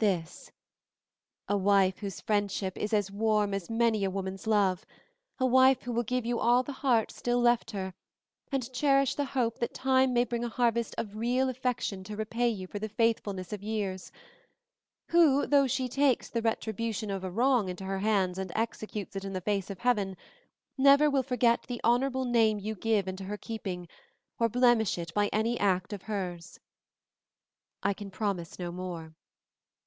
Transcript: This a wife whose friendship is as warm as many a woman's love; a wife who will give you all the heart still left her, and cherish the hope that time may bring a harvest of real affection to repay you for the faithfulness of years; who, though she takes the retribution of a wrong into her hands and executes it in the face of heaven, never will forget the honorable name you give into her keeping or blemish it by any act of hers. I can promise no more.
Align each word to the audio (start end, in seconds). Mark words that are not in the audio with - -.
This 0.00 0.50
a 1.46 1.58
wife 1.58 1.98
whose 1.98 2.22
friendship 2.22 2.74
is 2.78 2.94
as 2.94 3.10
warm 3.10 3.52
as 3.52 3.68
many 3.68 4.02
a 4.02 4.08
woman's 4.10 4.46
love; 4.46 4.86
a 5.38 5.44
wife 5.44 5.82
who 5.82 5.92
will 5.92 6.04
give 6.04 6.24
you 6.24 6.38
all 6.38 6.62
the 6.62 6.72
heart 6.72 7.10
still 7.12 7.38
left 7.38 7.70
her, 7.72 7.92
and 8.50 8.72
cherish 8.72 9.14
the 9.14 9.26
hope 9.26 9.58
that 9.58 9.74
time 9.74 10.14
may 10.14 10.24
bring 10.24 10.42
a 10.42 10.48
harvest 10.48 10.94
of 10.96 11.16
real 11.16 11.50
affection 11.50 12.02
to 12.04 12.16
repay 12.16 12.48
you 12.48 12.66
for 12.66 12.78
the 12.78 12.88
faithfulness 12.88 13.52
of 13.52 13.62
years; 13.62 14.10
who, 15.08 15.46
though 15.46 15.66
she 15.66 15.86
takes 15.86 16.30
the 16.30 16.40
retribution 16.40 17.10
of 17.10 17.22
a 17.22 17.30
wrong 17.30 17.68
into 17.68 17.84
her 17.84 17.98
hands 17.98 18.38
and 18.38 18.50
executes 18.54 19.16
it 19.16 19.24
in 19.26 19.34
the 19.34 19.40
face 19.42 19.68
of 19.68 19.80
heaven, 19.80 20.16
never 20.78 21.10
will 21.10 21.22
forget 21.22 21.64
the 21.64 21.78
honorable 21.84 22.24
name 22.24 22.58
you 22.58 22.74
give 22.74 23.06
into 23.06 23.24
her 23.24 23.36
keeping 23.36 23.86
or 24.38 24.48
blemish 24.48 24.96
it 24.96 25.12
by 25.12 25.26
any 25.28 25.60
act 25.60 25.92
of 25.92 26.04
hers. 26.04 26.58
I 27.82 27.92
can 27.92 28.10
promise 28.10 28.58
no 28.58 28.72
more. 28.72 29.12